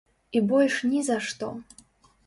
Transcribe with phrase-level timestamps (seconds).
[0.37, 1.55] І больш ні за што.